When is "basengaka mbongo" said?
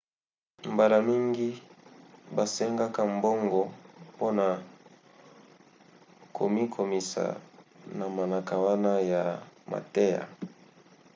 2.35-3.61